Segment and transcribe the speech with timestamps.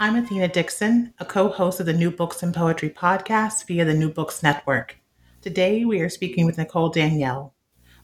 [0.00, 3.94] I'm Athena Dixon, a co host of the New Books and Poetry podcast via the
[3.94, 4.98] New Books Network.
[5.40, 7.54] Today, we are speaking with Nicole Danielle.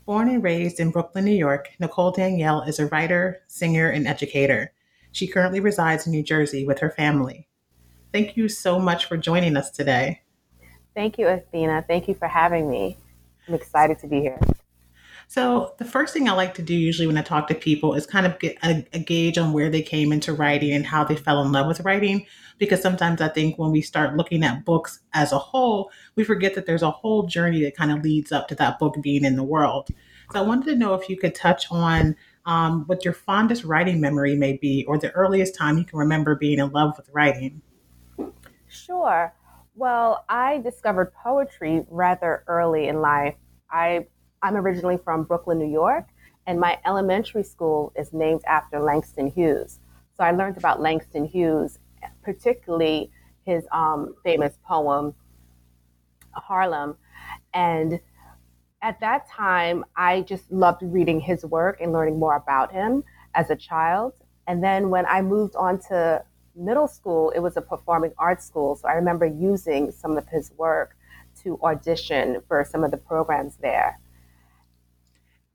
[0.07, 4.73] Born and raised in Brooklyn, New York, Nicole Danielle is a writer, singer, and educator.
[5.11, 7.49] She currently resides in New Jersey with her family.
[8.13, 10.23] Thank you so much for joining us today.
[10.95, 11.87] Thank you, Athena.
[11.89, 12.99] Thank you for having me.
[13.49, 14.39] I'm excited to be here.
[15.31, 18.05] So, the first thing I like to do usually when I talk to people is
[18.05, 21.15] kind of get a, a, gauge on where they came into writing and how they
[21.15, 22.27] fell in love with writing.
[22.59, 26.57] Because sometimes I think when we start looking at books as a whole, we forget
[26.57, 29.37] that there's a whole journey that kind of leads up to that book being in
[29.37, 29.91] the world.
[30.33, 34.01] So, I wanted to know if you could touch on um, what your fondest writing
[34.01, 37.63] memory may be, or the earliest time you can remember being in love with writing.
[38.67, 39.33] Sure.
[39.77, 43.37] Well, I discovered poetry rather early in life.
[43.71, 44.07] I
[44.43, 46.07] I'm originally from Brooklyn, New York,
[46.47, 49.81] and my elementary school is named after Langston Hughes.
[50.17, 51.79] So I learned about Langston Hughes,
[52.23, 53.11] particularly
[53.45, 55.15] his um, famous poem,
[56.33, 56.97] Harlem.
[57.53, 58.01] And
[58.81, 63.51] at that time, I just loved reading his work and learning more about him as
[63.51, 64.15] a child.
[64.47, 66.25] And then when I moved on to
[66.57, 68.75] middle school, it was a performing arts school.
[68.77, 70.97] So I remember using some of his work
[71.43, 74.00] to audition for some of the programs there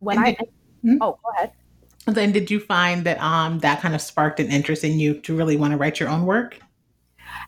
[0.05, 0.37] when I
[0.81, 0.97] hmm?
[1.01, 1.51] oh go ahead.
[2.05, 5.35] Then did you find that um that kind of sparked an interest in you to
[5.35, 6.59] really want to write your own work?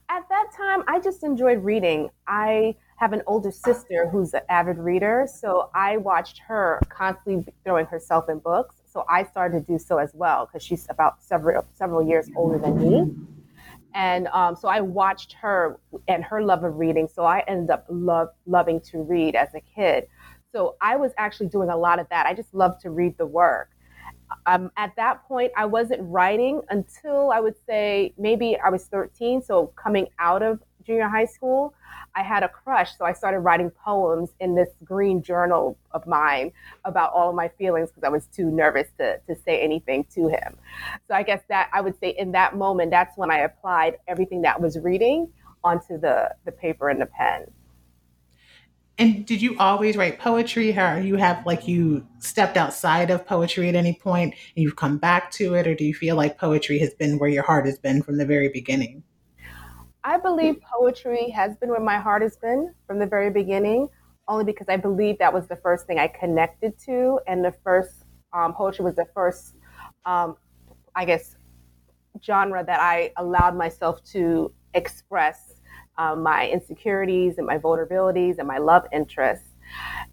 [0.10, 2.10] At that time, I just enjoyed reading.
[2.28, 7.86] I have an older sister who's an avid reader, so I watched her constantly throwing
[7.86, 8.76] herself in books.
[8.86, 12.58] So I started to do so as well because she's about several several years older
[12.58, 13.16] than me.
[13.94, 17.08] And um, so I watched her and her love of reading.
[17.08, 20.08] So I ended up love, loving to read as a kid.
[20.58, 22.26] So I was actually doing a lot of that.
[22.26, 23.70] I just love to read the work.
[24.48, 29.44] Um, at that point, I wasn't writing until I would say maybe I was 13.
[29.44, 31.76] So coming out of junior high school,
[32.16, 32.98] I had a crush.
[32.98, 36.52] So I started writing poems in this green journal of mine
[36.86, 40.28] about all of my feelings because I was too nervous to, to say anything to
[40.28, 40.58] him.
[41.08, 44.42] So I guess that I would say in that moment, that's when I applied everything
[44.42, 45.30] that was reading
[45.64, 47.46] onto the, the paper and the pen.
[49.00, 50.72] And did you always write poetry?
[50.72, 54.98] How you have like you stepped outside of poetry at any point and you've come
[54.98, 57.78] back to it, or do you feel like poetry has been where your heart has
[57.78, 59.04] been from the very beginning?
[60.04, 63.90] I believe poetry has been where my heart has been from the very beginning,
[64.28, 68.06] only because I believe that was the first thing I connected to, and the first
[68.34, 69.56] um, poetry was the first,
[70.06, 70.38] um,
[70.96, 71.36] I guess,
[72.24, 75.57] genre that I allowed myself to express
[75.98, 79.50] um, my insecurities and my vulnerabilities and my love interests.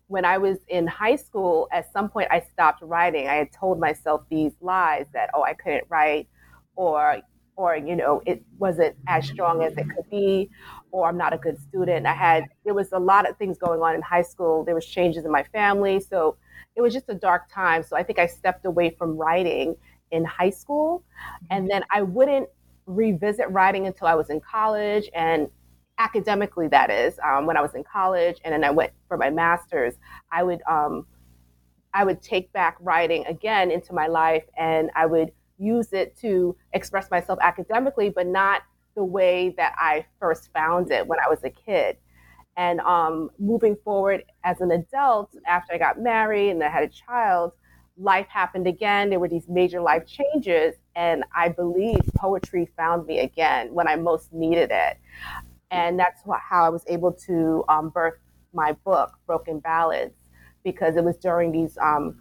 [0.09, 3.29] When I was in high school, at some point I stopped writing.
[3.29, 6.29] I had told myself these lies that, oh, I couldn't write,
[6.77, 7.23] or
[7.57, 10.51] or you know it wasn't as strong as it could be
[10.91, 12.07] or i'm not a good student.
[12.07, 14.65] I had there was a lot of things going on in high school.
[14.65, 16.01] There was changes in my family.
[16.01, 16.37] So
[16.77, 17.83] it was just a dark time.
[17.83, 19.77] So i think i stepped away from writing
[20.11, 21.05] in high school.
[21.51, 22.49] And then i wouldn't
[22.87, 25.09] revisit writing until i was in college.
[25.15, 25.49] And
[25.99, 29.31] academically that is um, when i was in college and then i went for my
[29.31, 29.95] master's
[30.33, 31.07] i would um,
[31.93, 36.57] i would take back writing again into my life and i would use it to
[36.73, 38.63] express myself academically but not
[38.97, 41.97] the way that i first found it when i was a kid.
[42.57, 46.89] And um, moving forward as an adult after i got married and i had a
[46.89, 47.53] child
[47.97, 49.11] life happened again.
[49.11, 53.97] There were these major life changes and i believe poetry found me again when i
[53.97, 54.97] most needed it
[55.75, 58.15] and that's how I was able to um, birth
[58.53, 60.15] my book, Broken Ballads,
[60.63, 62.21] because it was during these um,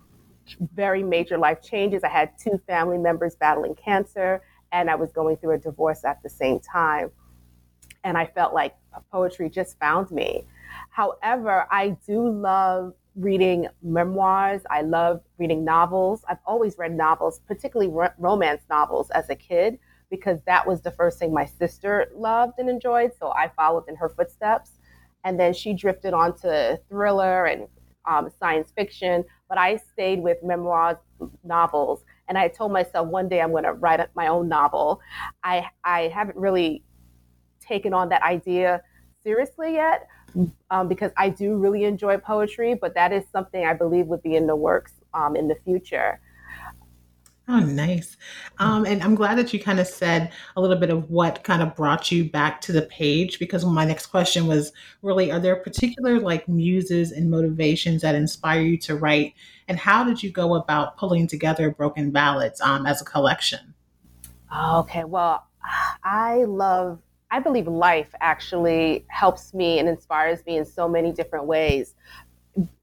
[0.73, 2.03] very major life changes.
[2.03, 4.41] I had two family members battling cancer,
[4.71, 7.11] and I was going through a divorce at the same time.
[8.03, 8.75] And I felt like
[9.11, 10.45] poetry just found me.
[10.89, 14.61] However, I do love reading memoirs.
[14.71, 16.25] I love reading novels.
[16.27, 19.77] I've always read novels, particularly romance novels as a kid
[20.13, 23.10] because that was the first thing my sister loved and enjoyed.
[23.19, 24.74] So I followed in her footsteps.
[25.24, 27.68] And then she drifted onto thriller and
[28.07, 29.24] um, science fiction.
[29.50, 30.98] But I stayed with memoirs,
[31.44, 32.04] novels.
[32.27, 35.01] and I told myself one day I'm going to write my own novel.
[35.44, 36.83] I I haven't really
[37.60, 38.83] taken on that idea
[39.24, 40.07] seriously yet
[40.69, 44.36] um, because I do really enjoy poetry, but that is something I believe would be
[44.36, 46.19] in the works um, in the future.
[47.50, 48.16] Oh, nice.
[48.60, 51.62] Um, and I'm glad that you kind of said a little bit of what kind
[51.62, 55.57] of brought you back to the page because my next question was really are there
[55.57, 59.34] particular like muses and motivations that inspire you to write?
[59.68, 63.74] And how did you go about pulling together Broken Ballads um, as a collection?
[64.57, 65.46] Okay, well,
[66.04, 67.00] I love,
[67.30, 71.96] I believe life actually helps me and inspires me in so many different ways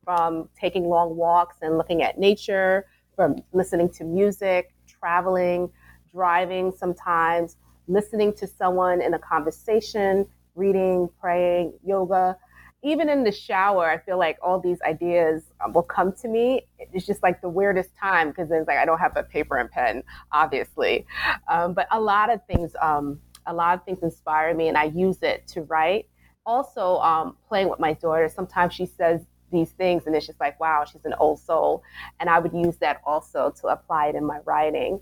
[0.05, 5.71] from taking long walks and looking at nature from listening to music, traveling,
[6.13, 7.57] driving sometimes,
[7.89, 12.37] listening to someone in a conversation, reading, praying, yoga.
[12.83, 16.63] Even in the shower, I feel like all these ideas um, will come to me.
[16.79, 19.59] It's just like the weirdest time because then it's like I don't have a paper
[19.59, 20.03] and pen,
[20.33, 21.07] obviously.
[21.49, 24.85] Um, but a lot of things, um, a lot of things inspire me, and I
[24.85, 26.09] use it to write.
[26.47, 28.31] Also, um, playing with my daughter.
[28.35, 31.83] Sometimes she says these things and it's just like wow she's an old soul.
[32.19, 35.01] And i would use that also to apply it in my writing.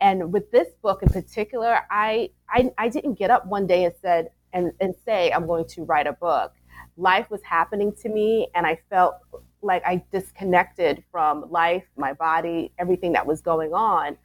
[0.00, 3.94] And with this book in particular i i, I didn't get up one day and
[4.00, 6.52] said and, and say i'm going to write a book.
[6.96, 9.14] Life was happening to me and i felt
[9.62, 14.16] like i disconnected from life my body everything that was going on.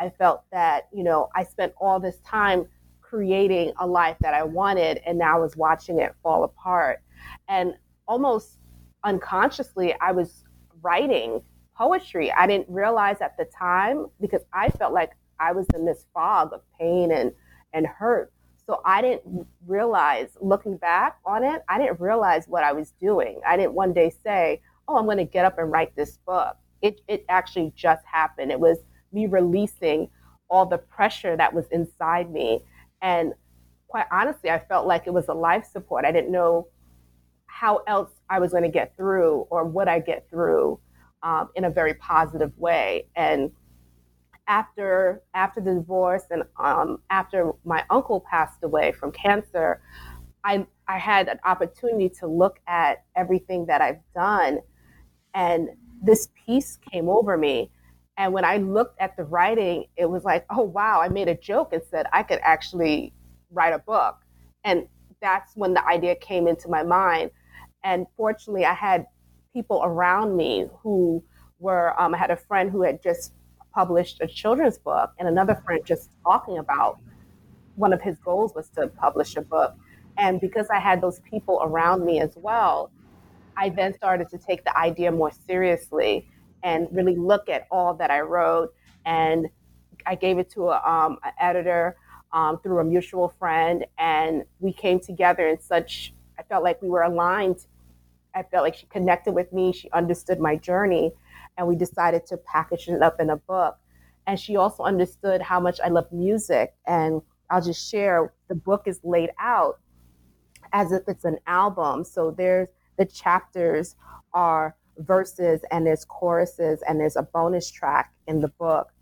[0.00, 2.66] I felt that you know i spent all this time
[3.00, 7.02] creating a life that i wanted and now I was watching it fall apart.
[7.48, 7.74] And
[8.06, 8.58] almost
[9.04, 10.44] unconsciously I was
[10.82, 11.42] writing
[11.76, 12.32] poetry.
[12.32, 16.52] I didn't realize at the time because I felt like I was in this fog
[16.52, 17.32] of pain and
[17.72, 18.32] and hurt.
[18.66, 23.40] So I didn't realize looking back on it, I didn't realize what I was doing.
[23.46, 26.56] I didn't one day say, "Oh, I'm going to get up and write this book."
[26.80, 28.52] It it actually just happened.
[28.52, 28.78] It was
[29.12, 30.08] me releasing
[30.48, 32.62] all the pressure that was inside me
[33.00, 33.32] and
[33.92, 36.06] quite honestly, I felt like it was a life support.
[36.06, 36.68] I didn't know
[37.62, 40.80] how else I was going to get through or would I get through
[41.22, 43.06] um, in a very positive way.
[43.14, 43.52] And
[44.48, 49.80] after after the divorce and um, after my uncle passed away from cancer,
[50.42, 54.58] I I had an opportunity to look at everything that I've done,
[55.32, 55.68] and
[56.02, 57.70] this peace came over me.
[58.16, 61.00] And when I looked at the writing, it was like, oh wow!
[61.00, 63.14] I made a joke and said I could actually
[63.52, 64.16] write a book,
[64.64, 64.88] and
[65.20, 67.30] that's when the idea came into my mind
[67.84, 69.06] and fortunately, I had
[69.52, 71.22] people around me who
[71.58, 73.32] were, um, I had a friend who had just
[73.74, 76.98] published a children's book, and another friend just talking about
[77.76, 79.74] one of his goals was to publish a book.
[80.18, 82.90] And because I had those people around me as well,
[83.56, 86.28] I then started to take the idea more seriously
[86.62, 88.74] and really look at all that I wrote.
[89.04, 89.48] And
[90.06, 91.96] I gave it to a, um, an editor
[92.32, 96.14] um, through a mutual friend, and we came together in such.
[96.38, 97.66] I felt like we were aligned
[98.34, 99.72] I felt like she connected with me.
[99.72, 101.12] She understood my journey,
[101.56, 103.78] and we decided to package it up in a book.
[104.26, 106.74] And she also understood how much I love music.
[106.86, 109.80] And I'll just share the book is laid out
[110.72, 112.04] as if it's an album.
[112.04, 112.68] So there's
[112.98, 113.96] the chapters
[114.32, 118.92] are verses and there's choruses and there's a bonus track in the book.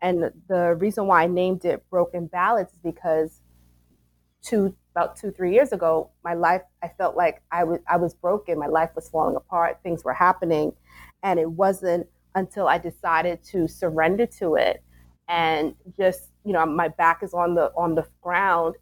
[0.00, 3.40] And the reason why I named it Broken Ballads is because
[4.42, 8.14] two about two three years ago my life i felt like i was i was
[8.14, 8.58] broken.
[8.58, 9.78] My life was falling apart.
[9.82, 10.72] Things were happening.
[11.22, 14.82] And it wasn't until i decided to surrender to it
[15.28, 18.74] and just you know my back is on the on the ground.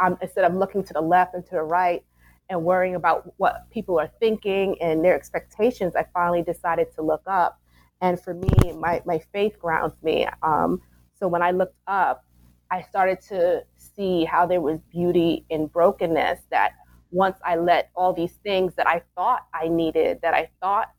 [0.00, 2.04] I'm, instead of looking to the left and to the right
[2.50, 7.22] and worrying about what people are thinking and their expectations i finally decided to look
[7.26, 7.58] up.
[8.02, 10.26] And for me my, my faith grounds me.
[10.42, 10.82] Um,
[11.18, 12.24] so when i looked up
[12.70, 16.72] i started to see how there was beauty in brokenness that
[17.10, 20.90] once I let all these things that I thought I needed, that I thought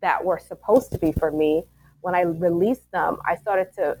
[0.00, 1.64] that were supposed to be for me,
[2.00, 3.96] when I released them, I started to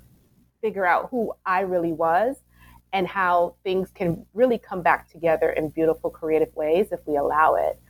[0.60, 2.36] figure out who I really was
[2.92, 7.54] and how things can really come back together in beautiful, creative ways if we allow
[7.54, 7.80] it.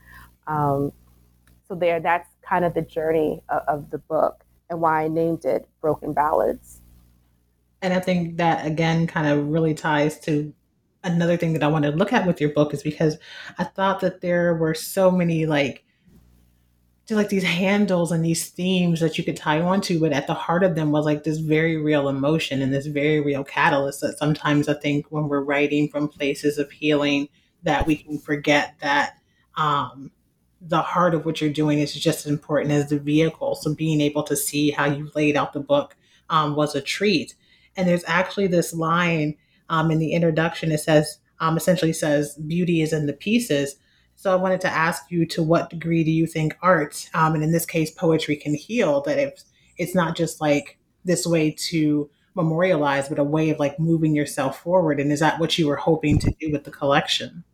[0.47, 0.93] Um,
[1.67, 5.45] so there, that's kind of the journey of, of the book and why I named
[5.45, 6.81] it Broken Ballads.
[7.85, 10.55] And I think that again kind of really ties to
[11.05, 13.19] another thing that I wanted to look at with your book is because
[13.59, 15.85] I thought that there were so many like
[17.07, 20.33] just like these handles and these themes that you could tie onto, but at the
[20.33, 24.17] heart of them was like this very real emotion and this very real catalyst that
[24.17, 27.29] sometimes I think when we're writing from places of healing
[27.64, 29.19] that we can forget that
[29.59, 30.11] um,
[30.62, 33.55] the heart of what you're doing is just as important as the vehicle.
[33.55, 35.95] So being able to see how you laid out the book
[36.31, 37.35] um, was a treat.
[37.76, 39.37] And there's actually this line
[39.69, 40.73] um, in the introduction.
[40.73, 43.76] It says, um, essentially says, beauty is in the pieces.
[44.16, 47.43] So I wanted to ask you to what degree do you think art, um, and
[47.43, 49.00] in this case, poetry, can heal?
[49.02, 49.43] That if
[49.76, 54.61] it's not just like this way to memorialize, but a way of like moving yourself
[54.61, 55.00] forward.
[55.00, 57.45] And is that what you were hoping to do with the collection?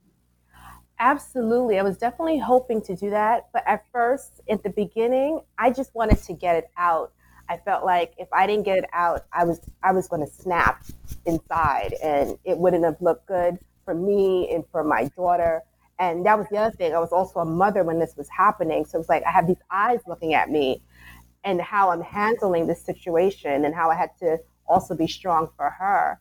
[0.98, 1.78] Absolutely.
[1.78, 3.48] I was definitely hoping to do that.
[3.52, 7.12] But at first, at the beginning, I just wanted to get it out.
[7.50, 10.33] I felt like if I didn't get it out, I was I was going to
[10.33, 10.85] snap
[11.26, 15.62] inside and it wouldn't have looked good for me and for my daughter.
[15.99, 16.95] And that was the other thing.
[16.95, 18.85] I was also a mother when this was happening.
[18.85, 20.80] So it was like I have these eyes looking at me
[21.42, 24.38] and how I'm handling this situation and how I had to
[24.69, 26.21] also be strong for her.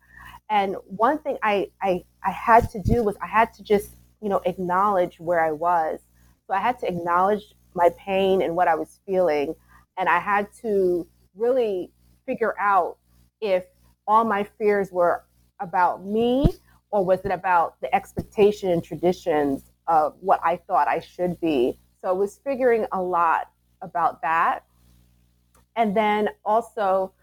[0.49, 4.29] And one thing I, I, I had to do was I had to just, you
[4.29, 5.99] know, acknowledge where I was.
[6.47, 9.53] So I had to acknowledge my pain and what I was feeling.
[9.95, 11.05] And I had to
[11.39, 11.91] really
[12.25, 12.97] figure out
[13.41, 13.63] if
[14.07, 15.23] all my fears were
[15.59, 16.47] about me
[16.91, 21.79] or was it about the expectation and traditions of what I thought I should be.
[22.01, 23.49] So I was figuring a lot
[23.81, 24.63] about that.
[25.75, 27.13] And then also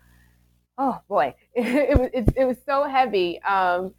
[0.78, 3.40] oh boy, it, was it, it, was so heavy.
[3.42, 3.94] Um,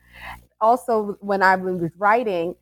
[0.59, 2.55] also, when I was writing,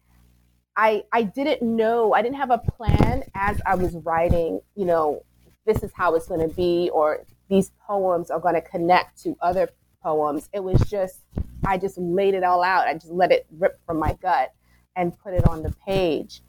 [0.75, 4.61] I I didn't know I didn't have a plan as I was writing.
[4.75, 5.23] You know,
[5.65, 9.35] this is how it's going to be, or these poems are going to connect to
[9.41, 9.69] other
[10.01, 10.49] poems.
[10.53, 11.21] It was just
[11.65, 12.87] I just laid it all out.
[12.87, 14.53] I just let it rip from my gut
[14.95, 16.41] and put it on the page.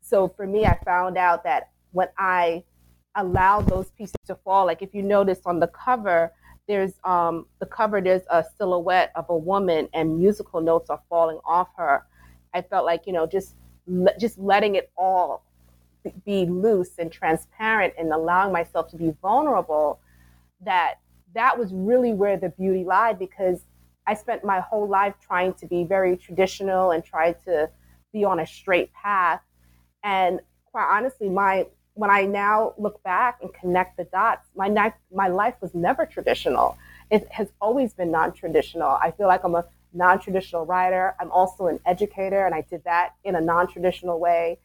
[0.00, 2.64] So for me, I found out that when I
[3.14, 6.32] allowed those pieces to fall, like if you notice on the cover,
[6.68, 11.40] there's um, the cover there's a silhouette of a woman and musical notes are falling
[11.44, 12.04] off her
[12.54, 13.56] i felt like you know just
[14.20, 15.44] just letting it all
[16.24, 19.98] be loose and transparent and allowing myself to be vulnerable
[20.64, 20.94] that
[21.34, 23.60] that was really where the beauty lied because
[24.06, 27.68] i spent my whole life trying to be very traditional and try to
[28.12, 29.40] be on a straight path
[30.02, 31.66] and quite honestly my
[31.98, 36.78] when I now look back and connect the dots, my my life was never traditional.
[37.10, 38.88] It has always been non-traditional.
[38.88, 41.16] I feel like I'm a non-traditional writer.
[41.18, 44.60] I'm also an educator, and I did that in a non-traditional way.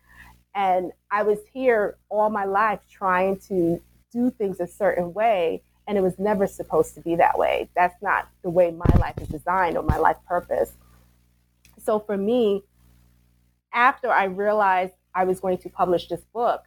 [0.53, 3.81] And I was here all my life trying to
[4.12, 7.69] do things a certain way, and it was never supposed to be that way.
[7.75, 10.73] That's not the way my life is designed or my life purpose.
[11.83, 12.63] So for me,
[13.73, 16.61] after I realized I was going to publish this book,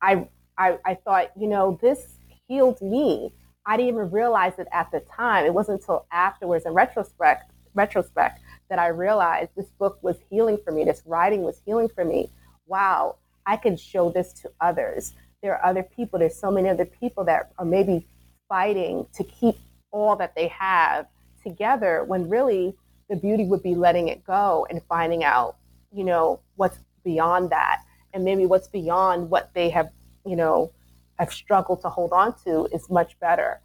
[0.00, 3.32] I, I, I thought, you know, this healed me.
[3.66, 5.44] I didn't even realize it at the time.
[5.44, 8.40] It wasn't until afterwards, in retrospect, retrospect,
[8.70, 10.84] that I realized this book was healing for me.
[10.84, 12.30] This writing was healing for me.
[12.66, 13.16] Wow,
[13.46, 15.14] I can show this to others.
[15.42, 16.18] There are other people.
[16.18, 18.06] There's so many other people that are maybe
[18.48, 19.56] fighting to keep
[19.90, 21.06] all that they have
[21.42, 22.74] together when really
[23.08, 25.56] the beauty would be letting it go and finding out,
[25.92, 29.88] you know, what's beyond that and maybe what's beyond what they have,
[30.26, 30.70] you know,
[31.18, 33.60] have struggled to hold on to is much better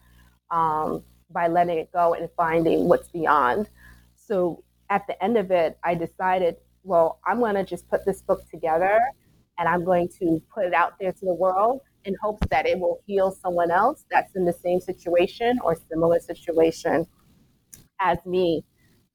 [0.50, 3.70] um, by letting it go and finding what's beyond.
[4.16, 8.22] So at the end of it, I decided, well, I'm going to just put this
[8.22, 9.00] book together
[9.58, 12.80] and I'm going to put it out there to the world in hopes that it
[12.80, 17.08] will heal someone else that's in the same situation or similar situation
[18.00, 18.64] as me.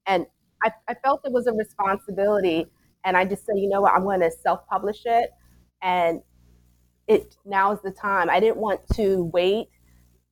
[0.07, 0.25] And
[0.63, 2.65] I, I felt it was a responsibility
[3.05, 5.31] and I just said, you know what, I'm going to self publish it.
[5.81, 6.21] And
[7.07, 8.29] it now is the time.
[8.29, 9.69] I didn't want to wait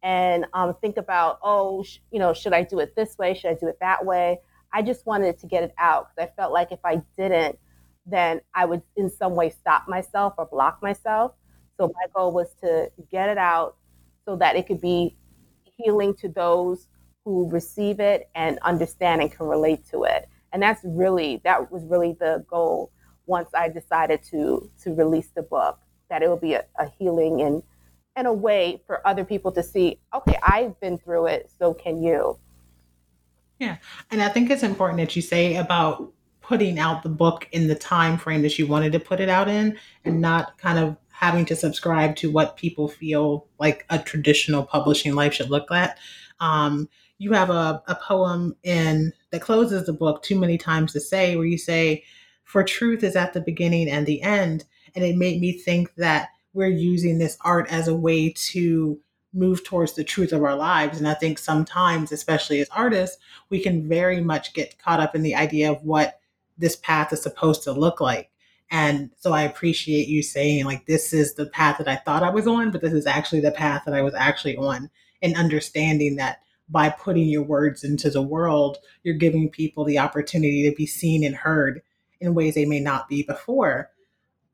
[0.04, 3.34] and um, think about, oh, sh- you know, should I do it this way?
[3.34, 4.40] Should I do it that way?
[4.74, 7.58] I just wanted to get it out because I felt like if I didn't,
[8.06, 11.34] then I would in some way stop myself or block myself.
[11.78, 13.76] So my goal was to get it out
[14.26, 15.16] so that it could be
[15.78, 16.88] healing to those
[17.24, 20.28] who receive it and understand and can relate to it.
[20.54, 22.92] And that's really that was really the goal
[23.26, 25.80] once I decided to to release the book
[26.10, 27.62] that it will be a, a healing and
[28.16, 32.02] and a way for other people to see okay I've been through it so can
[32.02, 32.40] you.
[33.60, 33.78] Yeah
[34.10, 37.76] and I think it's important that you say about putting out the book in the
[37.76, 41.46] time frame that you wanted to put it out in and not kind of having
[41.46, 45.90] to subscribe to what people feel like a traditional publishing life should look like.
[46.40, 51.00] Um, you have a, a poem in that closes the book too many times to
[51.00, 52.04] say where you say
[52.44, 56.30] for truth is at the beginning and the end and it made me think that
[56.54, 59.00] we're using this art as a way to
[59.34, 61.00] move towards the truth of our lives.
[61.00, 63.18] And i think sometimes especially as artists
[63.50, 66.20] we can very much get caught up in the idea of what
[66.60, 68.30] this path is supposed to look like
[68.72, 72.30] and so i appreciate you saying like this is the path that i thought i
[72.30, 74.90] was on but this is actually the path that i was actually on
[75.22, 80.70] and understanding that by putting your words into the world, you're giving people the opportunity
[80.70, 81.82] to be seen and heard
[82.20, 83.90] in ways they may not be before.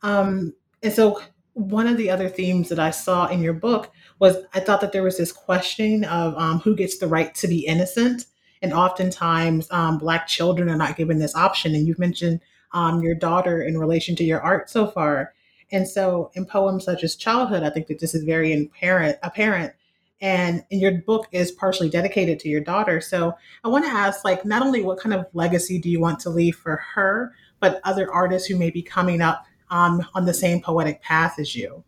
[0.02, 1.22] Um, and so,
[1.54, 4.92] one of the other themes that I saw in your book was I thought that
[4.92, 8.26] there was this question of um, who gets the right to be innocent.
[8.64, 11.76] And oftentimes, um, Black children are not given this option.
[11.76, 12.40] And you've mentioned
[12.74, 15.34] um, your daughter in relation to your art so far.
[15.72, 19.18] And so, in poems such as Childhood, I think that this is very apparent.
[19.24, 19.74] apparent
[20.22, 23.02] and, and your book is partially dedicated to your daughter.
[23.02, 26.20] So, I want to ask, like, not only what kind of legacy do you want
[26.22, 30.34] to leave for her, but other artists who may be coming up um, on the
[30.34, 31.84] same poetic path as you?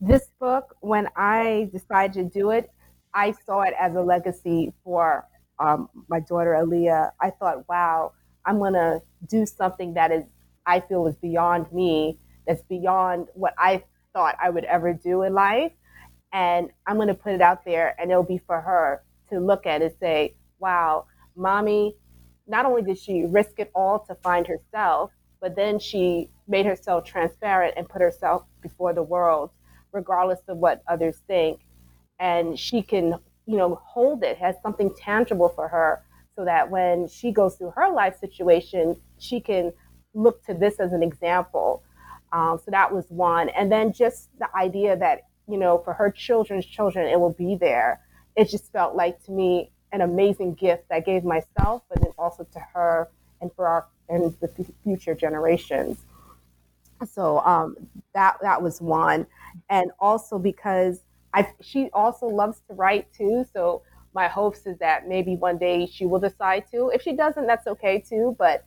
[0.00, 2.70] This book, when I decided to do it,
[3.14, 5.26] I saw it as a legacy for
[5.58, 7.12] um, my daughter Aaliyah.
[7.20, 8.12] I thought, wow,
[8.46, 10.24] I'm going to do something that is,
[10.64, 15.34] I feel, is beyond me, that's beyond what I thought I would ever do in
[15.34, 15.72] life.
[16.32, 19.66] And I'm going to put it out there, and it'll be for her to look
[19.66, 21.96] at and say, wow, mommy,
[22.46, 25.10] not only did she risk it all to find herself,
[25.40, 29.50] but then she made herself transparent and put herself before the world,
[29.92, 31.60] regardless of what others think.
[32.18, 36.02] And she can, you know, hold it, has something tangible for her
[36.36, 39.72] so that when she goes through her life situation, she can
[40.14, 41.82] look to this as an example.
[42.32, 43.48] Um, so that was one.
[43.50, 47.56] And then just the idea that, you know, for her children's children, it will be
[47.56, 48.00] there.
[48.36, 52.12] It just felt like to me an amazing gift that I gave myself, but then
[52.18, 53.08] also to her
[53.40, 54.48] and for our and the
[54.84, 55.98] future generations.
[57.10, 57.76] So um,
[58.14, 59.26] that that was one,
[59.68, 61.00] and also because
[61.34, 63.44] I she also loves to write too.
[63.52, 63.82] So
[64.16, 66.90] my hopes is that maybe one day she will decide to.
[66.92, 68.34] If she doesn't, that's okay too.
[68.38, 68.64] But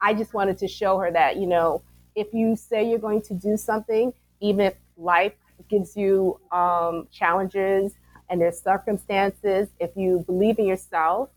[0.00, 1.82] I just wanted to show her that you know
[2.14, 5.34] if you say you're going to do something, even if life
[5.68, 7.94] gives you um, challenges
[8.28, 11.30] and there's circumstances, if you believe in yourself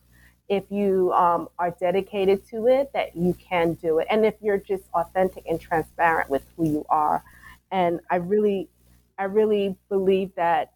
[0.49, 4.07] if you um, are dedicated to it, that you can do it.
[4.09, 7.23] And if you're just authentic and transparent with who you are.
[7.71, 8.69] And I really,
[9.17, 10.73] I really believe that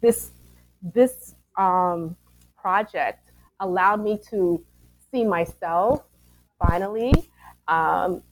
[0.00, 0.30] this,
[0.82, 2.16] this um,
[2.56, 4.64] project allowed me to
[5.10, 6.04] see myself
[6.58, 7.12] finally,
[7.66, 8.22] um,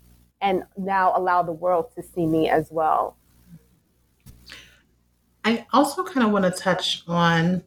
[0.40, 3.16] and now allow the world to see me as well.
[5.44, 7.62] I also kind of want to touch on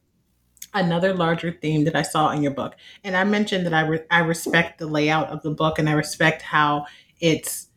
[0.74, 2.76] another larger theme that I saw in your book.
[3.04, 5.94] And I mentioned that I, re- I respect the layout of the book and I
[5.94, 6.86] respect how
[7.20, 7.70] it's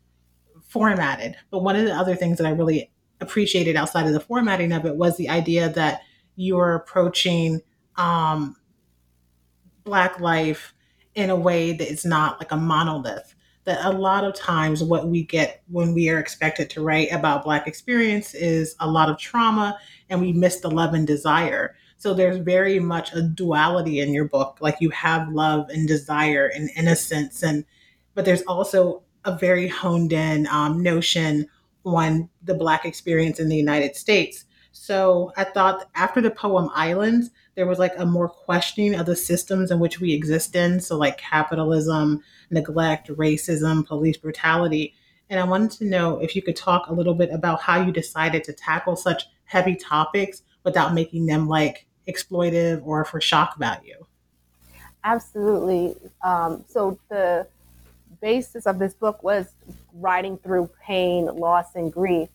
[0.67, 1.35] formatted.
[1.49, 2.91] But one of the other things that I really
[3.21, 6.01] appreciated outside of the formatting of it was the idea that
[6.35, 7.61] you're approaching
[7.97, 8.55] um,
[9.83, 10.73] Black life
[11.15, 13.35] in a way that is not like a monolith.
[13.65, 17.43] That a lot of times, what we get when we are expected to write about
[17.43, 19.77] Black experience is a lot of trauma,
[20.09, 21.75] and we miss the love and desire.
[21.97, 24.57] So there's very much a duality in your book.
[24.59, 27.63] Like you have love and desire and innocence, and
[28.15, 31.47] but there's also a very honed in um, notion
[31.85, 34.45] on the Black experience in the United States.
[34.71, 39.15] So I thought after the poem Islands, there was like a more questioning of the
[39.15, 40.79] systems in which we exist in.
[40.79, 44.93] So, like capitalism, neglect, racism, police brutality.
[45.29, 47.91] And I wanted to know if you could talk a little bit about how you
[47.91, 54.05] decided to tackle such heavy topics without making them like exploitive or for shock value.
[55.03, 55.95] Absolutely.
[56.23, 57.47] Um, so the
[58.21, 59.53] basis of this book was
[59.93, 62.29] writing through pain, loss, and grief.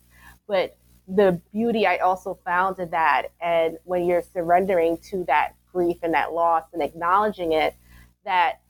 [0.47, 0.77] But
[1.09, 6.13] the beauty I also found in that, and when you're surrendering to that grief and
[6.15, 7.75] that loss and acknowledging it,
[8.25, 8.61] that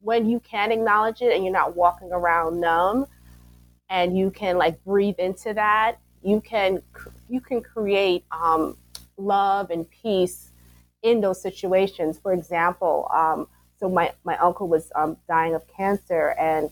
[0.00, 3.06] when you can acknowledge it and you're not walking around numb,
[3.88, 6.82] and you can like breathe into that, you can
[7.28, 8.76] you can create um,
[9.16, 10.50] love and peace
[11.02, 12.18] in those situations.
[12.18, 13.46] For example, um,
[13.78, 16.70] so my, my uncle was um, dying of cancer, and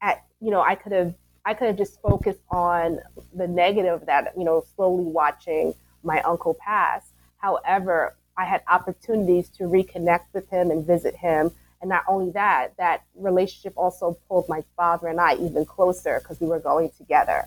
[0.00, 3.00] at you know I could have I could have just focused on
[3.34, 7.12] the negative that you know slowly watching my uncle pass.
[7.38, 11.50] However, I had opportunities to reconnect with him and visit him.
[11.80, 16.40] And not only that, that relationship also pulled my father and I even closer because
[16.40, 17.46] we were going together.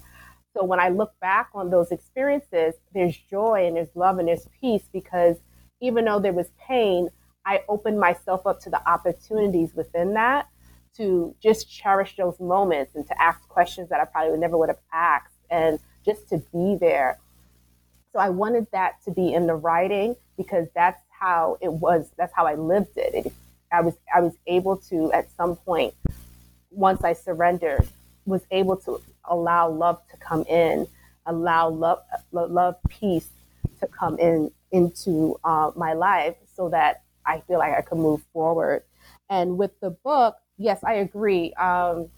[0.56, 4.48] So when I look back on those experiences, there's joy and there's love and there's
[4.60, 5.38] peace because
[5.82, 7.10] even though there was pain,
[7.46, 10.48] I opened myself up to the opportunities within that
[10.98, 14.70] to just cherish those moments and to ask questions that I probably would never would
[14.70, 17.20] have asked and just to be there.
[18.12, 22.34] So I wanted that to be in the writing because that's how it was, that's
[22.34, 23.26] how I lived it.
[23.26, 23.34] it
[23.72, 25.96] I was I was able to at some point
[26.70, 27.88] once I surrendered
[28.26, 30.88] was able to allow love to come in,
[31.26, 32.00] allow love
[32.32, 33.30] love peace
[33.82, 38.22] to come in into uh, my life so that I feel like I can move
[38.32, 38.84] forward.
[39.30, 41.54] And with the book, yes, I agree.
[41.54, 42.10] Um,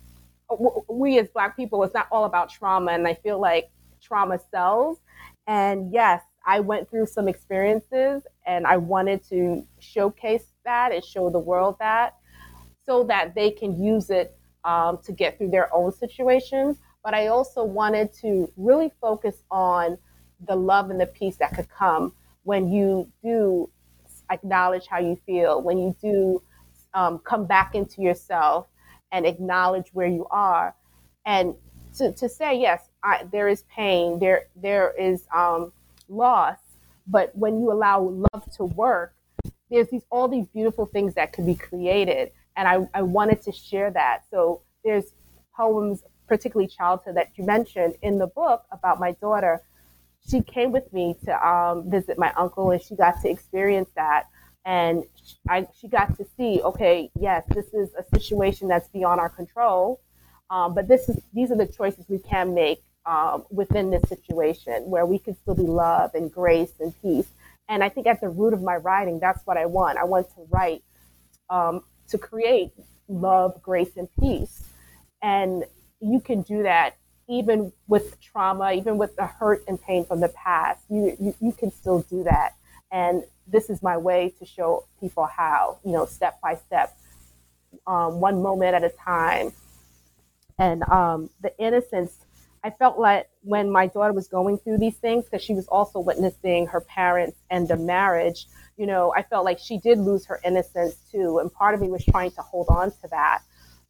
[0.90, 3.70] we as Black people, it's not all about trauma, and I feel like
[4.02, 5.00] trauma sells.
[5.48, 11.30] And yes, I went through some experiences, and I wanted to showcase that and show
[11.30, 12.16] the world that
[12.86, 16.78] so that they can use it um, to get through their own situations.
[17.04, 19.98] But I also wanted to really focus on
[20.48, 23.70] the love and the peace that could come when you do
[24.30, 26.42] acknowledge how you feel, when you do
[26.96, 28.68] um, come back into yourself
[29.12, 30.74] and acknowledge where you are.
[31.26, 31.54] And
[31.98, 35.72] to, to say, yes, I, there is pain, there, there is um,
[36.10, 36.58] loss,
[37.08, 38.02] but when you allow
[38.34, 39.14] love to work,
[39.70, 42.32] there's these all these beautiful things that could be created.
[42.56, 44.24] And I, I wanted to share that.
[44.32, 45.14] So there's
[45.56, 49.62] poems, particularly childhood, that you mentioned in the book about my daughter.
[50.28, 54.28] She came with me to um, visit my uncle, and she got to experience that
[54.66, 55.04] and
[55.48, 60.02] I, she got to see, okay, yes, this is a situation that's beyond our control,
[60.50, 64.90] um, but this is these are the choices we can make um, within this situation
[64.90, 67.28] where we can still be love and grace and peace.
[67.70, 69.98] And I think at the root of my writing, that's what I want.
[69.98, 70.84] I want to write
[71.50, 72.72] um, to create
[73.08, 74.68] love, grace, and peace.
[75.22, 75.64] And
[76.00, 76.98] you can do that
[77.28, 80.84] even with trauma, even with the hurt and pain from the past.
[80.90, 82.56] You, you, you can still do that.
[82.92, 83.24] And
[83.56, 86.98] this is my way to show people how, you know, step by step,
[87.88, 89.54] um, one moment at a time.
[90.60, 92.26] And um, the innocence,
[92.66, 96.00] I felt like when my daughter was going through these things, because she was also
[96.02, 100.42] witnessing her parents and the marriage, you know, I felt like she did lose her
[100.44, 101.40] innocence too.
[101.40, 103.40] And part of me was trying to hold on to that.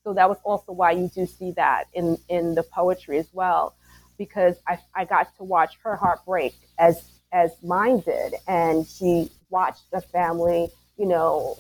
[0.04, 3.76] So that was also why you do see that in, in the poetry as well,
[4.20, 8.36] because I, I got to watch her heart break as as mine did.
[8.48, 11.58] And she watched the family, you know,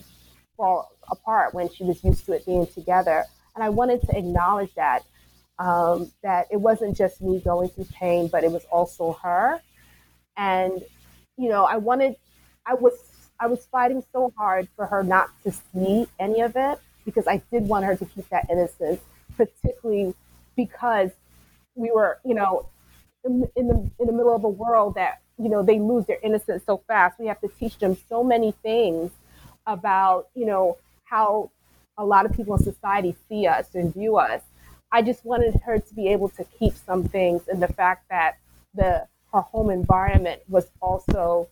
[0.58, 3.24] fall apart when she was used to it being together.
[3.56, 5.04] And I wanted to acknowledge that,
[5.60, 9.62] um, that it wasn't just me going through pain, but it was also her.
[10.38, 10.84] And,
[11.38, 12.15] you know, I wanted,
[12.65, 12.93] I was,
[13.39, 17.41] I was fighting so hard for her not to see any of it because I
[17.52, 19.02] did want her to keep that innocence,
[19.38, 20.13] particularly
[20.56, 21.12] because
[21.76, 22.69] we were, you know,
[23.26, 26.19] in, in the in the middle of a world that you know they lose their
[26.24, 27.19] innocence so fast.
[27.19, 29.12] We have to teach them so many things
[29.67, 31.52] about you know how
[31.98, 34.41] a lot of people in society see us and view us.
[34.91, 38.38] I just wanted her to be able to keep some things and the fact that
[38.74, 41.48] the her home environment was also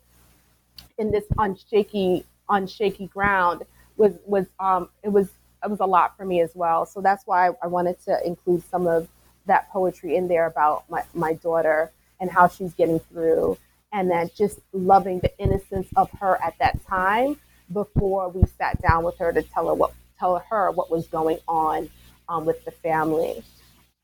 [0.97, 3.63] in this unshaky unshaky ground
[3.97, 5.29] was was um it was
[5.63, 6.85] it was a lot for me as well.
[6.85, 9.07] So that's why i wanted to include some of
[9.45, 13.57] that poetry in there about my, my daughter and how she's getting through
[13.93, 17.37] and that just loving the innocence of her at that time
[17.71, 21.37] before we sat down with her to tell her what tell her what was going
[21.47, 21.89] on
[22.29, 23.43] um, with the family.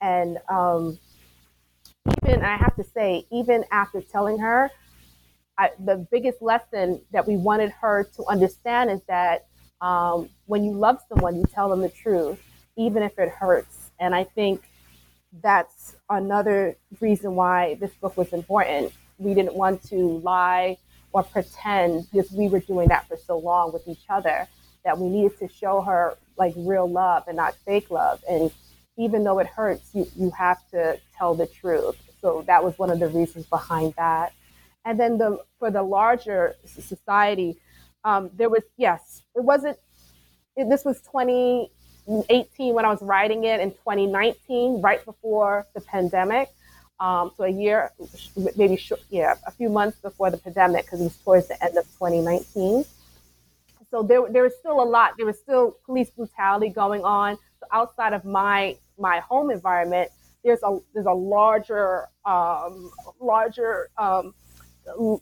[0.01, 0.97] And um,
[2.27, 4.71] even i have to say even after telling her
[5.57, 9.47] I, the biggest lesson that we wanted her to understand is that
[9.81, 12.41] um, when you love someone you tell them the truth
[12.77, 13.91] even if it hurts.
[13.99, 14.63] And i think
[15.41, 20.77] that's another reason why this book was important we didn't want to lie
[21.11, 24.47] or pretend because we were doing that for so long with each other
[24.85, 28.23] that we needed to show her like real love and not fake love.
[28.29, 28.51] And
[28.97, 31.95] even though it hurts, you, you have to tell the truth.
[32.21, 34.33] So that was one of the reasons behind that.
[34.85, 37.57] And then the for the larger society,
[38.03, 39.77] um, there was yes, it wasn't.
[40.55, 46.49] It, this was 2018 when I was writing it in 2019, right before the pandemic.
[46.99, 47.91] Um, so a year,
[48.57, 51.77] maybe short, yeah, a few months before the pandemic, because it was towards the end
[51.77, 52.83] of 2019.
[53.89, 55.13] So there, there was still a lot.
[55.17, 57.37] There was still police brutality going on.
[57.59, 60.11] So outside of my my home environment,
[60.43, 64.33] there's a there's a larger um, larger um,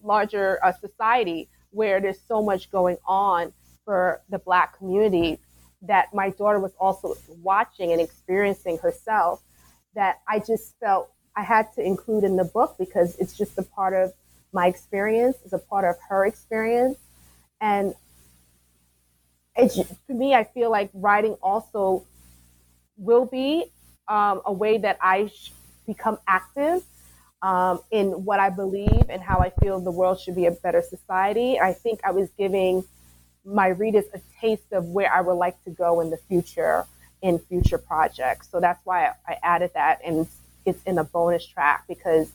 [0.04, 3.54] larger uh, society where there's so much going on
[3.86, 5.40] for the Black community
[5.84, 9.42] that my daughter was also watching and experiencing herself.
[9.96, 13.64] That I just felt I had to include in the book because it's just a
[13.64, 14.12] part of
[14.52, 16.98] my experience, it's a part of her experience.
[17.62, 17.94] And
[19.56, 22.06] it's, for me, I feel like writing also
[22.98, 23.66] will be
[24.08, 25.32] um, a way that I
[25.86, 26.84] become active
[27.44, 30.82] um, in what I believe and how I feel the world should be a better
[30.82, 31.60] society.
[31.60, 32.84] I think I was giving
[33.46, 36.86] my readers a taste of where I would like to go in the future
[37.22, 38.50] in future projects.
[38.52, 40.00] So that's why I added that.
[40.04, 40.28] And
[40.68, 42.32] it's in a bonus track because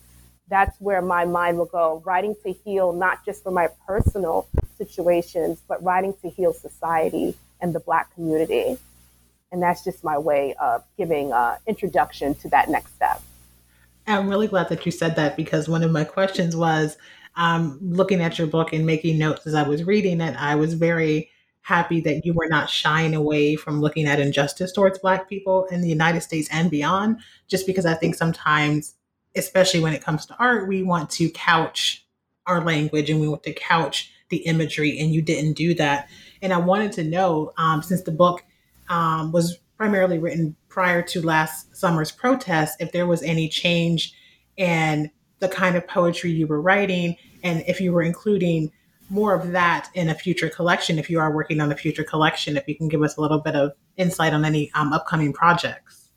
[0.49, 2.03] that's where my mind will go.
[2.05, 7.75] Writing to heal, not just for my personal situations, but writing to heal society and
[7.75, 8.77] the Black community.
[9.53, 13.23] And that's just my way of giving an introduction to that next step.
[14.07, 16.97] I'm really glad that you said that because one of my questions was
[17.37, 20.37] um, looking at your book and making notes as I was reading it.
[20.41, 21.31] I was very
[21.63, 25.81] happy that you were not shying away from looking at injustice towards Black people in
[25.81, 28.95] the United States and beyond, just because I think sometimes,
[29.37, 32.05] especially when it comes to art, we want to couch
[32.47, 36.09] our language and we want to couch the imagery, and you didn't do that.
[36.41, 38.43] And I wanted to know, um, since the book
[38.89, 44.15] um, was primarily written prior to last summer's protest, if there was any change
[44.57, 48.73] in the kind of poetry you were writing, and if you were including
[49.13, 52.57] more of that in a future collection, if you are working on a future collection,
[52.57, 56.09] if you can give us a little bit of insight on any um, upcoming projects.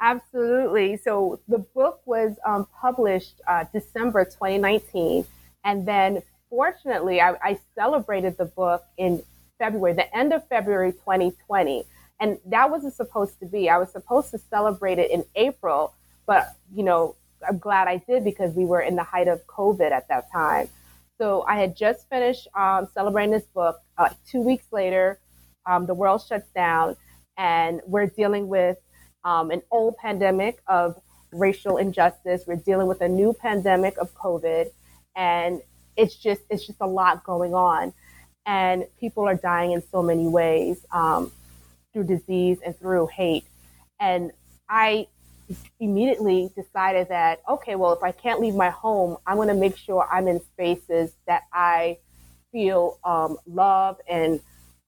[0.00, 0.96] Absolutely.
[0.96, 5.26] So the book was um, published uh, December 2019,
[5.64, 9.22] and then fortunately, I, I celebrated the book in
[9.58, 11.84] February, the end of February 2020.
[12.20, 13.68] And that wasn't supposed to be.
[13.68, 15.92] I was supposed to celebrate it in April,
[16.26, 19.90] but you know, I'm glad I did because we were in the height of COVID
[19.90, 20.68] at that time.
[21.18, 23.80] So I had just finished um, celebrating this book.
[23.96, 25.20] Uh, two weeks later,
[25.66, 26.96] um, the world shuts down,
[27.38, 28.78] and we're dealing with
[29.24, 31.00] um, an old pandemic of
[31.32, 32.44] racial injustice.
[32.46, 34.70] We're dealing with a new pandemic of COVID,
[35.14, 35.60] and
[35.96, 37.92] it's just it's just a lot going on,
[38.44, 41.30] and people are dying in so many ways um,
[41.92, 43.44] through disease and through hate.
[44.00, 44.32] And
[44.68, 45.06] I
[45.80, 49.76] immediately decided that okay, well, if I can't leave my home, I'm going to make
[49.76, 51.98] sure I'm in spaces that I
[52.52, 54.40] feel um, love and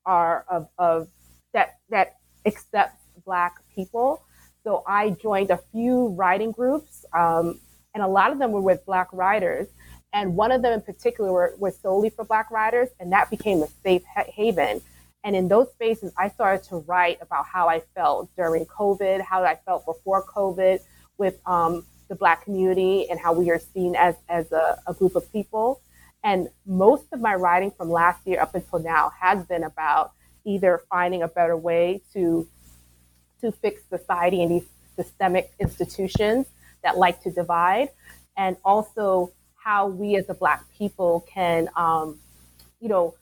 [0.04, 1.08] are of, of
[1.52, 4.22] that that accepts Black people.
[4.64, 7.60] So I joined a few writing groups, um,
[7.94, 9.68] and a lot of them were with Black writers.
[10.12, 13.68] And one of them in particular was solely for Black writers, and that became a
[13.84, 14.80] safe haven.
[15.26, 19.42] And in those spaces, I started to write about how I felt during COVID, how
[19.42, 20.78] I felt before COVID
[21.18, 25.16] with um, the Black community, and how we are seen as, as a, a group
[25.16, 25.80] of people.
[26.22, 30.12] And most of my writing from last year up until now has been about
[30.44, 32.46] either finding a better way to
[33.40, 36.46] to fix society and these systemic institutions
[36.84, 37.88] that like to divide,
[38.36, 42.16] and also how we as a Black people can, um,
[42.80, 43.14] you know,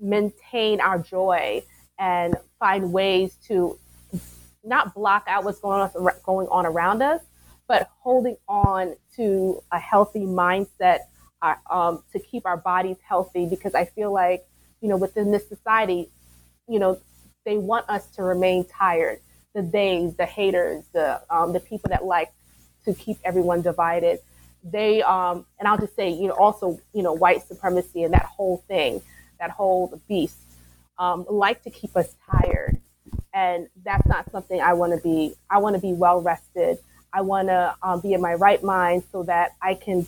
[0.00, 1.62] maintain our joy
[1.98, 3.78] and find ways to
[4.64, 7.22] not block out what's going on going on around us,
[7.66, 11.00] but holding on to a healthy mindset
[11.42, 13.46] uh, um, to keep our bodies healthy.
[13.46, 14.46] Because I feel like,
[14.80, 16.08] you know, within this society,
[16.68, 17.00] you know,
[17.44, 19.20] they want us to remain tired.
[19.54, 22.30] The days, the haters, the um, the people that like
[22.84, 24.20] to keep everyone divided
[24.64, 28.24] they um and I'll just say, you know, also, you know, white supremacy and that
[28.24, 29.00] whole thing,
[29.38, 30.38] that whole beast,
[30.98, 32.80] um, like to keep us tired.
[33.32, 35.34] And that's not something I want to be.
[35.50, 36.78] I want to be well rested.
[37.12, 40.06] I want to um, be in my right mind so that I can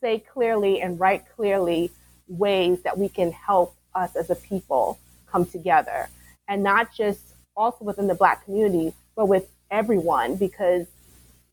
[0.00, 1.90] say clearly and write clearly
[2.28, 6.08] ways that we can help us as a people come together.
[6.48, 10.86] And not just also within the Black community, but with everyone, because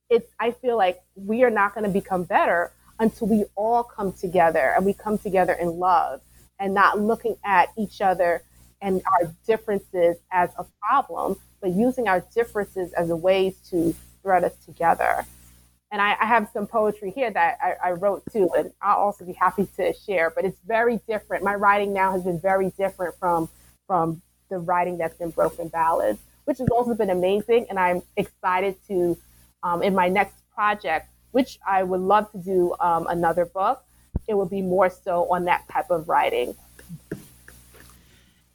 [0.09, 4.13] it's I feel like we are not going to become better until we all come
[4.13, 6.21] together and we come together in love
[6.59, 8.41] and not looking at each other
[8.81, 14.43] and our differences as a problem, but using our differences as a ways to thread
[14.43, 15.25] us together.
[15.91, 19.23] And I, I have some poetry here that I, I, wrote too, and I'll also
[19.23, 20.29] be happy to share.
[20.29, 21.45] But it's very different.
[21.45, 23.49] My writing now has been very different from
[23.87, 27.67] from the writing that's been broken ballads, which has also been amazing.
[27.69, 29.17] And I'm excited to
[29.63, 33.81] um, in my next project, which I would love to do um, another book,
[34.27, 36.55] it would be more so on that type of writing.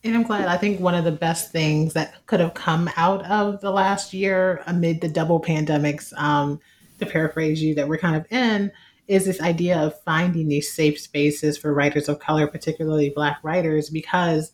[0.04, 0.48] And I'm glad.
[0.48, 4.12] I think one of the best things that could have come out of the last
[4.12, 6.60] year amid the double pandemics, um,
[6.98, 8.72] to paraphrase you, that we're kind of in,
[9.06, 13.90] is this idea of finding these safe spaces for writers of color, particularly Black writers,
[13.90, 14.52] because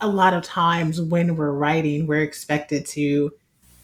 [0.00, 3.32] a lot of times when we're writing, we're expected to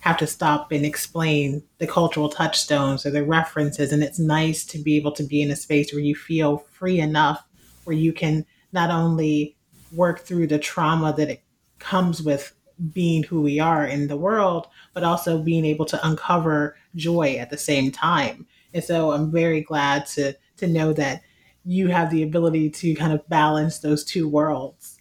[0.06, 3.90] have to stop and explain the cultural touchstones or the references.
[3.90, 7.00] And it's nice to be able to be in a space where you feel free
[7.00, 7.44] enough
[7.82, 9.56] where you can not only
[9.90, 11.42] work through the trauma that it
[11.80, 12.54] comes with
[12.92, 17.50] being who we are in the world, but also being able to uncover joy at
[17.50, 18.46] the same time.
[18.74, 21.22] And so I'm very glad to to know that
[21.64, 24.98] you have the ability to kind of balance those two worlds.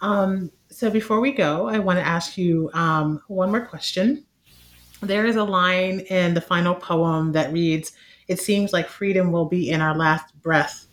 [0.00, 4.25] Um, so before we go, I want to ask you um, one more question
[5.00, 7.92] there is a line in the final poem that reads
[8.28, 10.86] it seems like freedom will be in our last breath.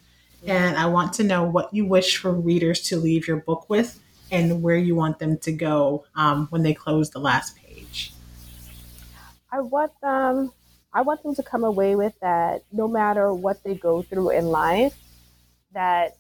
[0.46, 4.00] And I want to know what you wish for readers to leave your book with
[4.30, 8.13] and where you want them to go um, when they close the last page.
[9.52, 10.52] I want them
[10.94, 14.46] I want them to come away with that no matter what they go through in
[14.46, 14.96] life,
[15.74, 16.18] that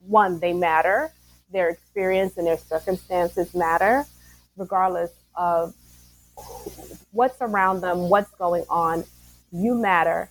[0.00, 1.12] one, they matter,
[1.52, 4.06] their experience and their circumstances matter,
[4.56, 5.74] regardless of
[7.14, 9.04] what's around them, what's going on.
[9.52, 10.28] You matter,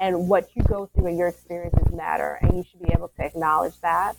[0.00, 3.24] and what you go through and your experiences matter, and you should be able to
[3.24, 4.16] acknowledge that.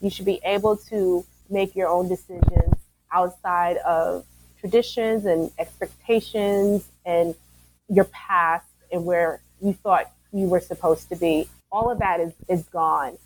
[0.00, 2.74] You should be able to make your own decisions
[3.10, 4.24] outside of
[4.60, 7.34] traditions and expectations and
[7.88, 11.48] your past and where you thought you were supposed to be.
[11.72, 13.16] All of that is, is gone.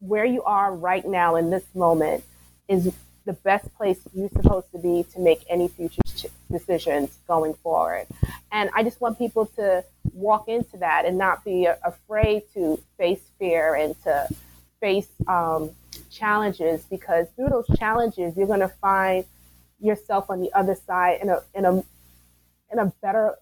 [0.00, 2.24] Where you are right now in this moment
[2.68, 2.92] is
[3.28, 6.00] the best place you're supposed to be to make any future
[6.50, 8.06] decisions going forward.
[8.50, 13.20] And I just want people to walk into that and not be afraid to face
[13.38, 14.28] fear and to
[14.80, 15.70] face um,
[16.10, 19.26] challenges because through those challenges, you're going to find
[19.78, 21.84] yourself on the other side in a, in a,
[22.72, 23.34] in a better,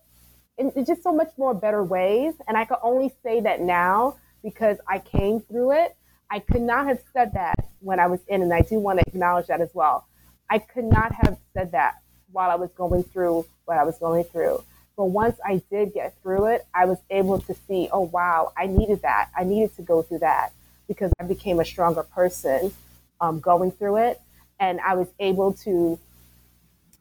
[0.58, 2.34] in just so much more better ways.
[2.48, 5.96] And I can only say that now because I came through it
[6.30, 9.04] I could not have said that when I was in, and I do want to
[9.06, 10.06] acknowledge that as well.
[10.50, 14.24] I could not have said that while I was going through what I was going
[14.24, 14.62] through.
[14.96, 18.66] But once I did get through it, I was able to see, oh, wow, I
[18.66, 19.30] needed that.
[19.36, 20.52] I needed to go through that
[20.88, 22.72] because I became a stronger person
[23.20, 24.20] um, going through it.
[24.58, 25.98] And I was able to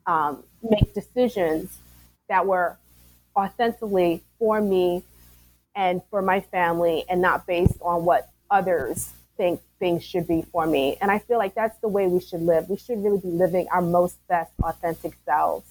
[0.05, 1.77] um, make decisions
[2.27, 2.77] that were
[3.35, 5.03] authentically for me
[5.75, 10.65] and for my family and not based on what others think things should be for
[10.65, 10.97] me.
[11.01, 12.69] And I feel like that's the way we should live.
[12.69, 15.67] We should really be living our most best authentic selves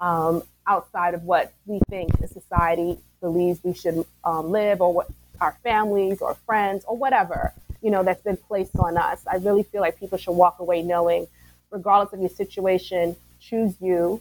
[0.00, 5.08] um, outside of what we think society believes we should um, live or what
[5.40, 9.20] our families or friends or whatever, you know, that's been placed on us.
[9.26, 11.26] I really feel like people should walk away knowing,
[11.70, 14.20] regardless of your situation, choose you,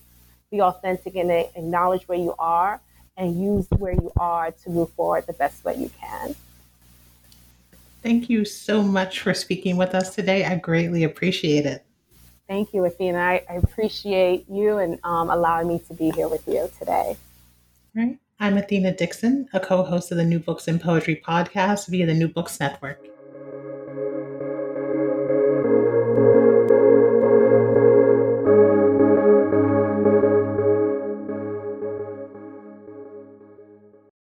[0.49, 2.79] be authentic and acknowledge where you are
[3.17, 6.35] and use where you are to move forward the best way you can.
[8.03, 10.45] Thank you so much for speaking with us today.
[10.45, 11.83] I greatly appreciate it.
[12.47, 13.17] Thank you, Athena.
[13.17, 17.17] I, I appreciate you and um, allowing me to be here with you today.
[17.95, 18.17] All right.
[18.39, 22.13] I'm Athena Dixon, a co host of the New Books in Poetry podcast via the
[22.13, 23.06] New Books Network.